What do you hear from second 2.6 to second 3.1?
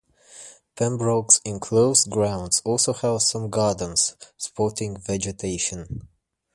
also